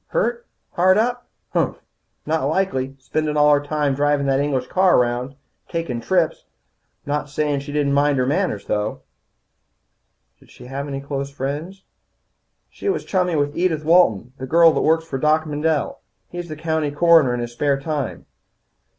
[0.07, 1.27] "Hurt, hard up?
[1.53, 1.77] Humph!
[2.25, 5.35] Not likely, spendin' all her time drivin' that English car around.
[5.69, 6.45] Takin' trips.
[7.05, 9.01] I'm not sayin' she didn't mind her manners, though."
[10.39, 11.83] "Did she have any close friends?"
[12.71, 15.99] "She was chummy with Edith Walton, the girl that works for Doc Mendel.
[16.29, 18.25] He's county coroner in his spare time.